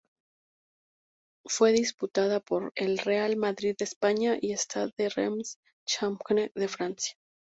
[1.45, 7.13] Fue disputada por el Real Madrid de España y Stade de Reims-Champagne de Francia.